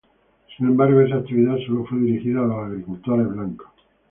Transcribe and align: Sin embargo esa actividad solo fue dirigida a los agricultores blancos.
Sin 0.57 0.65
embargo 0.65 0.99
esa 1.01 1.17
actividad 1.17 1.57
solo 1.67 1.85
fue 1.85 1.99
dirigida 1.99 2.39
a 2.39 2.47
los 2.47 2.65
agricultores 2.65 3.27
blancos. 3.29 3.67